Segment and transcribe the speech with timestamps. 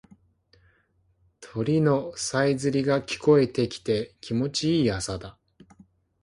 [1.41, 5.37] 鳥のさえずりが聞こえてきて気持ちいい朝だ。